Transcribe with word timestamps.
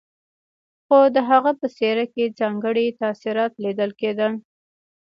خو 0.85 0.97
د 1.15 1.17
هغه 1.29 1.51
په 1.59 1.67
څېره 1.77 2.05
کې 2.13 2.33
ځانګړي 2.39 2.85
تاثرات 3.01 3.53
ليدل 3.63 3.91
کېدل. 4.01 4.31